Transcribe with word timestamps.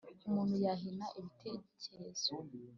umuntu 0.27 0.55
yahina 0.65 1.05
ibitekerezo. 1.19 2.33